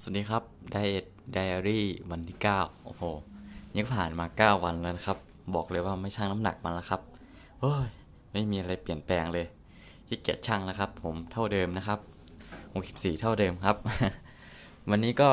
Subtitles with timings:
[0.00, 0.42] สวัสดีครับ
[0.72, 3.02] ไดเอทไดอารี่วันที่ 9 โอ้โห
[3.72, 4.26] นี่ก็ผ่านมา
[4.58, 5.18] 9 วันแล้วนะครับ
[5.54, 7.00] บอกเลยว่าไม่ชั่งน้ำหนักมาแล้วครับ
[7.60, 7.88] โอ้ย
[8.32, 9.46] ไม่มีอะไรเปลี่ยนแปลงเลย
[10.06, 11.98] ที่เกียจชั่งแล้วครับ ผมเท่าเดิมนะครับ
[12.60, 13.76] 64เท่าเดิมครับ
[14.90, 15.30] วันนี้ก็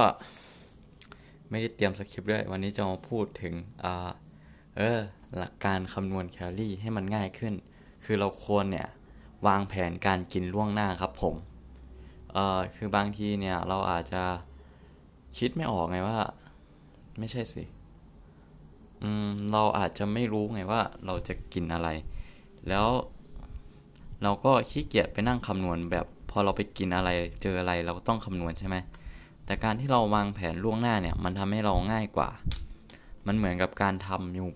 [1.49, 3.53] ไม่ได้เตรียมสคริปต์ด้วย วันนี้จะมาพูดถึง
[3.83, 4.09] อ่า
[4.77, 4.99] เออ
[5.37, 7.53] หลักการคำนวณแคลอรี่ให้มันง่ายขึ้น
[8.03, 8.87] คือเราควรเนี่ย
[9.47, 11.35] วางแผนการกินล่วงหน้าครับผม
[12.33, 14.23] เออคือบางทีเนี่ยเราอาจจะ
[15.37, 16.17] คิดไม่ออกไงว่า
[17.19, 17.63] ไม่ใช่สิ
[19.03, 21.89] อืมเราอาจจะไม่รู้ไงว่าเราจะกินอะไร
[22.69, 22.87] แล้ว
[24.23, 27.09] เราก็ขี้เกียจไปนั่งคำนวณแบบพอเราไปกินอะไร
[27.41, 28.75] เจออะไรเราก็ต้องคำนวณใช่ไหม
[29.45, 32.29] แต่การที่เราวางแผนล่วงหน้าเนี่ย มันทำให้เราง่ายกว่า
[33.27, 34.47] มันเหมือนกับการทำมิว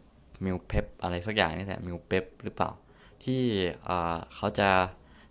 [0.46, 2.72] มิวเพปอะไรสักอย่างนี่แหละมิวเพปหรือเปล่า
[3.24, 3.42] ที่
[3.86, 4.70] เอ่อเขาจะ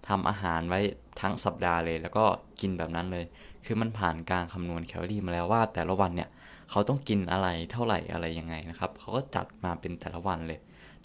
[0.08, 0.80] ทำอาหารไว้
[1.20, 2.24] ทั้งสัปดาห์เลย แล้วก็
[2.60, 3.24] กินแบบนั้นเลย
[3.64, 6.28] คือมันผ่านการคำนวณแคลอรี่มาแล้วว่า แต่ละวันเนี่ย
[6.70, 10.60] เขาต้องกินอะไรเท่าไหร่อะไรยังไงนะครับเขาก็จัดมาเป็นแต่ละวันเลย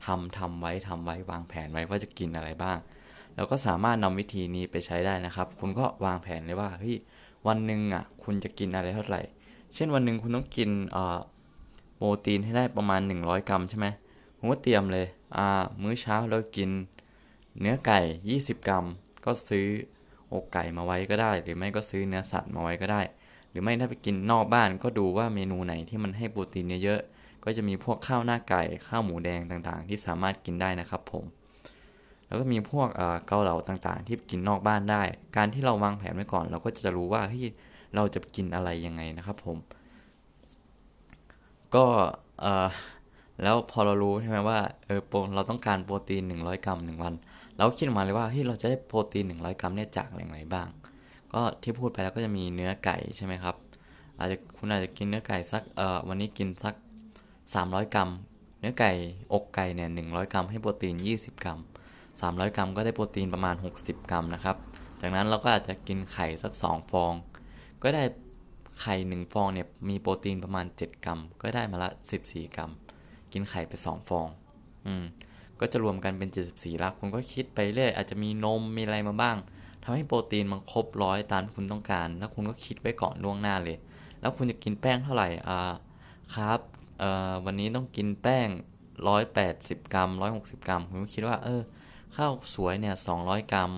[0.06, 2.78] ทำทำไว้ทำไว้วางแผนไว้ว่าจะกินอะไรบ้าง
[3.36, 6.97] แล้วก็สามารถนำวิธีนี้ไปใช้ได้นะครับ คุณก็วางแผนเลยว่าเฮ้ย
[7.47, 9.22] วันหนึ่งอะคุณจะกินอะไรเท่าไหร่
[9.73, 11.19] เช่นวันหนึ่งคุณต้องกินอ่อ
[11.95, 13.88] โปรตีนให้ได้ประมาณ 100 กรัมใช่ไหม
[14.38, 15.06] ผมก็เตรียมเลย
[15.38, 15.47] อ่า
[15.81, 16.69] มื้อเช้าเรากิน
[17.59, 18.00] เนื้อไก่
[18.34, 18.86] 20 กรัม
[19.25, 19.67] ก็ซื้อ
[20.33, 23.02] อกไก่มาไว้ก็ได้ หรือไม่ก็ซื้อเนื้อสัตว์มาไว้ก็ได้
[23.49, 31.25] หรือไม่ถ้าไปกินนอกบ้านก็ดูว่าเมนูไหนที่มันให้โปรตีนเยอะๆก็จะมีพวกข้าวหน้าไก่ข้าวหมูแดงต่างๆ ที่สามารถกินได้นะครับผม
[32.27, 32.88] แล้วก็มีพวก
[33.27, 35.02] เกาเหลาต่างๆ ที่กินนอกบ้านได้
[35.35, 37.45] การที่เราวางแผนไว้ก่อน เราก็จะรู้ว่าเฮ้ย
[37.95, 39.57] เราจะกินอะไรยังไงนะครับผม
[41.75, 41.85] ก็
[42.41, 42.67] เออ
[43.44, 45.02] แล้วพอเรารู้ใช่ไหมว่าเออ
[45.36, 47.14] เราต้องการโปรตีน 100 กรัม1วัน
[47.58, 50.68] เราคิดออกมาเลยว่าเฮ้ยเราจะได้โปรตีน 100 กรัมเนี่ยจากแหล่งไหนบ้าง
[51.34, 53.56] ก็ที่พูดไปแล้วก็จะมีเนื้อไก่ใช่ไหมครับ
[54.20, 56.76] อาจจะคุณอาจจะกินเนื้อไก่สักเอ่อวันนี้กินสัก
[57.34, 58.09] 300 กรัม
[58.59, 58.92] เนื้อไก่
[59.34, 61.59] อกไก่เนี่ย100 กรัมให้โปรตีน 20 กรัม
[62.09, 64.56] 300 กรัมก็ได้โปรตีนประมาณ 60 กรัมนะครับ
[65.02, 67.13] จากนั้นเราก็อาจจะกินไข่สัก 2 ฟอง
[67.84, 68.03] ก็ได้
[68.81, 71.90] ไข่ 1 ฟองเนี่ยมีโปรตีนประมาณ 7 กรัม ก็ได้มาละ
[72.24, 72.72] 14 กรัม
[73.34, 74.28] กินไข่ไป2ฟอง
[74.88, 75.03] อืม
[75.59, 79.38] ก็จะรวมกันเป็น74ละคุณก็คิดไปเรื่อยอาจจะมีนมมีอะไรมาบ้าง
[79.84, 83.78] ทำให้โปรตีนมันครบร้อยตามที่คุณต้องการ แล้วคุณก็คิดไว้ก่อนล่วงหน้าเลย
[84.22, 85.73] แล้วคุณจะกินแป้งเท่าไหร่อ่า
[86.35, 86.59] ครับ
[87.00, 88.47] เอ่อวันนี้ต้องกินแป้ง
[89.19, 91.62] 180 กรัม 160 กรัม คุณก็คิดว่า เออ
[92.16, 93.72] ข้าวสวยเนี่ย 200 กรัม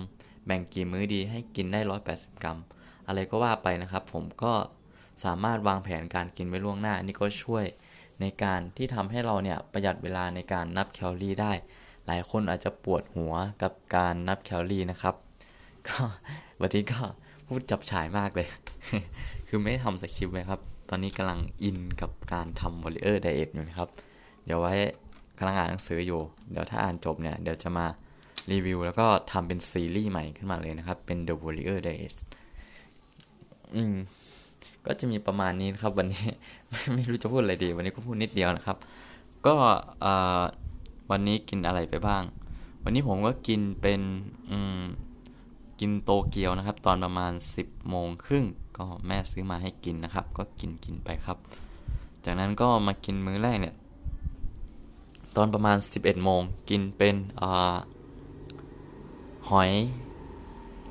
[0.46, 1.80] แบ่งกี่มื้อดีให้กินได้
[2.12, 2.58] 180 กรัม
[3.06, 4.52] อะไรก็ว่าไปนะครับ ผมก็
[5.24, 7.64] สามารถวางแผนการกินไว้ล่วงหน้า นี่ก็ช่วย
[8.22, 11.52] ในการที่ทำให้เราเนี่ยประหยัดเวลาในการนับแคลอรี่ได้
[12.06, 15.14] หลายคนอาจจะปวดหัวกับการนับแคลอรี่นะครับ
[15.88, 15.98] ก็
[16.60, 17.00] วันนี้ก็
[17.46, 18.48] พูดจับฉายมากเลย
[19.46, 23.88] คือไม่ทำสคริปต์เลยครับ ตอนนี้กำลังอินกับการทำวอลเลอร์ไดเอทอยู่นะครับ
[24.44, 24.74] เดี๋ยวไว้
[25.38, 27.86] กำลังอ่านหนังสืออยู่ เดี๋ยวถ้าอ่านจบเนี่ย เดี๋ยวจะมา
[28.52, 32.16] รีวิวแล้วก็ทำเป็นซีรีส์ใหม่ขึ้นมาเลยนะครับ เป็น The Warrior Diet
[33.76, 33.94] อืม
[34.86, 36.24] ก็จะมีประมาณนี้นะครับวันนี้
[36.94, 38.76] ไม่รู้จะพูดอะไรดี วันนี้ก็พูดนิดเดียวนะครับ
[39.46, 39.54] ก็
[41.10, 42.22] วันนี้กินอะไรไปบ้าง
[42.84, 44.00] วันนี้ผมก็กินเป็น
[45.80, 48.44] กินโตเกียวนะครับ ตอนประมาณ 10โมงครึ่ง
[48.76, 51.38] ก็แม่ซื้อมาให้กินนะครับ ก็กินกินไปครับ
[52.24, 53.74] จากนั้นก็มากินมื้อแรกเนี่ย
[55.36, 56.40] ตอนประมาณ 11โมง
[56.70, 57.42] กินเป็น
[59.50, 59.70] หอย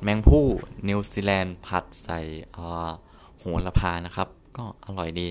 [0.02, 0.44] แมลงภู่
[0.88, 2.18] นิวซีแลนด์ผัดใส่
[3.42, 5.28] โหระพานะครับ ก็อร่อยดี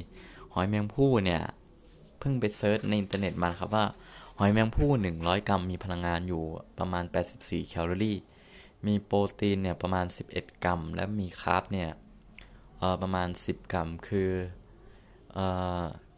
[0.53, 1.41] หอยแมลงภู่เนี่ย
[2.19, 3.85] เพิ่งไป search ในอินเทอร์เน็ตมาครับว่า
[4.37, 4.89] หอยแมลงภู่
[5.19, 6.43] 100 กรัมมีพลังงานอยู่
[6.79, 7.03] ประมาณ
[7.37, 8.17] 84 แคลอรี่
[8.87, 11.89] มีโปรตีนเนี่ยประมาณ 11 กรัม และมีคาร์บเนี่ย
[13.01, 14.31] ประมาณ 10 กรัม คือ
[15.37, 15.39] อ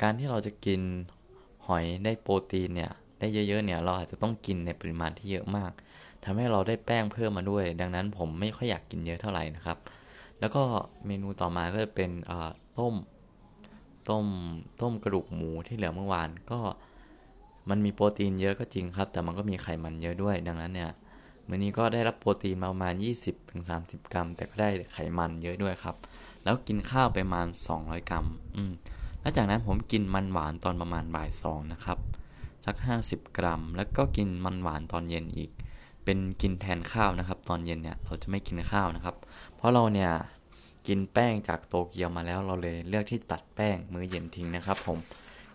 [0.02, 0.82] การที่เราจะกิน
[1.68, 5.72] หอยได้โปรตีนเนี่ยได้เยอะๆเนี่ยเราอาจจะต้องกินในปริมาณที่เยอะมาก
[6.24, 9.78] ทำให้เราได้แป้งเพิ่มมาด้วย ดังนั้นผมไม่ค่อยอยากกินเยอะเท่าไหร่นะครับ
[10.40, 10.64] แล้วก็
[11.06, 12.12] เมนูต่อมาก็จะเป็น
[12.80, 12.96] ต้ม
[14.10, 14.26] ต้ม
[14.82, 16.60] ต้มกระดูกหมูที่เหลือเมื่อวาน ก็
[17.70, 20.92] มันมีโปรตีนเยอะก็จริงครับ แต่มันก็มีไขมันเยอะด้วย ดังนั้นเนี่ย
[21.48, 22.94] มื้อนี้ก็ได้รับโปรตีนมาประมาณ
[23.50, 25.96] 20-30 กรัม แต่ก็ได้ไขมันเยอะด้วยครับ
[26.44, 27.48] แล้วกินข้าวไปประมาณ
[27.78, 28.26] 200 กรัม
[28.56, 28.72] อืม
[29.22, 31.98] แล้วจากนั้นผมกินมันหวานตอนประมาณบ่ายสองนะครับ
[32.66, 32.76] สัก
[33.08, 35.52] 50 กรัม แล้วก็กินมันหวานตอนเย็นอีก
[36.06, 39.16] เป็นกินแทนข้าวนะครับ ตอนเย็นเนี่ยเราจะไม่กินข้าวนะครับ
[39.56, 40.12] เพราะเราเนี่ย
[40.88, 44.98] กินแป้งจากโตเกียวมาแล้วเราเลยเลือกที่ตัดแป้งมื้อเย็นทิ้งนะครับ ผม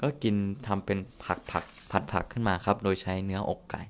[0.03, 0.35] ก็กิน
[0.67, 3.83] ทำเป็นผักผักผัดผักขึ้นมาครับ โดยใช้เนื้ออกไก่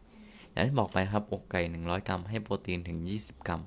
[0.50, 3.62] อย่างที่บอกไปครับอกไก่ 100 กรัมให้โปรตีนถึง 20 กรัม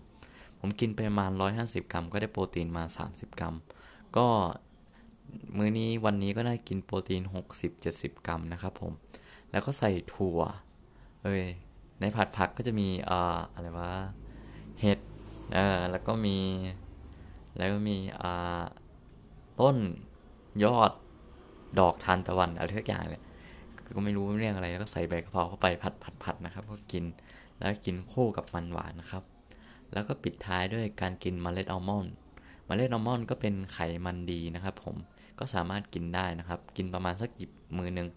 [0.60, 4.28] ผมกินไปประมาณ 150 กรัม ก็ได้โปรตีนมา 30 กรัมกก็
[5.58, 7.22] มื้อนี้วันนี้ก็ได้กินโปรตีน
[7.74, 8.94] 60-70 กรัมนะครับผม
[9.52, 10.40] แล้วก็ใส่ถั่ว
[11.24, 11.44] เอ้ย
[12.02, 13.90] ในผัดผักก็จะมีอ่าอะไรวะ
[14.82, 15.00] เห็ด
[15.54, 16.38] เออแล้วก็มี
[17.58, 18.64] แล้วก็มีอ่า
[19.60, 19.78] ต้น
[20.64, 20.92] ยอด
[21.80, 23.24] ดอกทานตะวันอะไรทุกอย่างเลย
[23.96, 27.04] ก็ไม่รู้เรื่องอะไรแล้วก็ใส่ใบกะเพราเข้าไปผัดผัดผัดนะครับ ก็กิน
[27.58, 29.24] แล้วกินคู่กับมันหวานนะครับ
[29.94, 32.14] แล้วก็ปิดท้ายด้วยการกินเมล็ดอัลมอนด์
[32.66, 34.96] เมล็ดอัลมอนด์ก็เป็นไขมันดีนะครับ ผม
[35.40, 38.08] ก็สามารถกินได้นะครับ กินประมาณสักหยิบมือหนึ่ง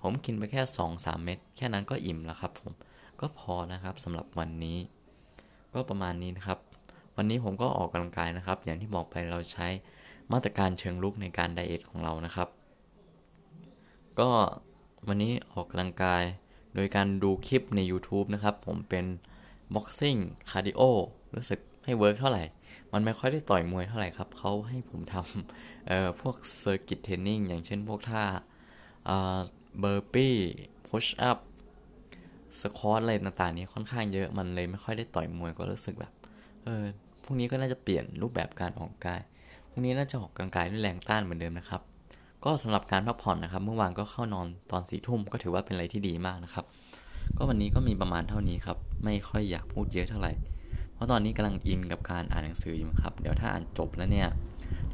[0.00, 0.62] ผมกินไปแค่
[0.92, 2.72] 2-3 เม็ดแค่นั้นก็อิ่มแล้วครับ ผม
[3.20, 4.78] ก็พอนะครับสำหรับวันนี้
[5.74, 6.58] ก็ประมาณนี้นะครับ
[7.16, 9.66] วันนี้ผมก็ออกกำลังกายนะครับ อย่างที่บอกไปเราใช้
[10.32, 12.48] มาตรการเชิงรุกในการ diet ของเรานะครับ
[14.20, 14.30] ก็
[15.08, 16.22] วันนี้ออกกำลังกาย
[16.74, 19.04] โดยการดูคลิปใน YouTube นะครับ ผมเป็น
[19.74, 20.18] boxing
[20.50, 20.82] cardio
[21.34, 22.44] รู้สึกไม่ work เท่าไหร่
[22.92, 28.24] มันไม่ค่อยได้ต่อยมวยเท่าไหร่ครับ เขาให้ผมทำเอ่อพวก circuit training อย่างเช่นพวกท่า
[29.08, 29.38] อ่า
[29.82, 30.38] burpee
[30.88, 31.38] push up
[32.60, 36.12] สควอตอะไรต่างๆนี้ค่อนข้างเยอะมันเลยไม่ค่อยได้ต่อยมวยก็รู้สึกแบบ
[36.64, 36.82] เออ
[37.24, 39.20] พรุ่งนี้ก็น่าจะเปลี่ยนรูปแบบการออกกาย
[39.70, 41.82] พรุ่งนี้น่าจะออกกำลังกายด้วยแรงต้านเหมือนเดิมนะครับ
[42.44, 46.64] ก็สำหรับการพักผ่อนนะครับ เมื่อวานก็เข้านอนตอนสี่ทุ่มก็ถือว่าเป็นอะไรที่ดีมากนะครับ
[47.36, 50.32] ก็วันนี้ก็มีประมาณเท่านี้ครับ ไม่ค่อยอยากพูดเยอะเท่าไหร่
[50.94, 54.28] เพราะตอนนี้กำลังอินกับการอ่านหนังสืออยู่ครับ เดี๋ยวถ้าอ่านจบแล้วเนี่ย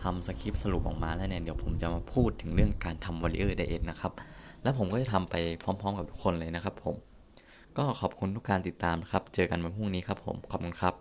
[0.02, 4.12] ทำสคริปต์สรุปออกมาแล้วเนี่ยเดี๋ยวผมจะมาพูดถึงเรื่องการทำวอลเลย์ไดเอทนะครับ
[4.62, 6.96] แล้วผมก็จะทำไปพร้อม ๆ กับทุกคนเลยนะครับผม
[7.78, 10.94] ก็ขอบคุณทุกการติดตามครับ เจอกันวันพรุ่งนี้ครับผม ขอบคุณครับ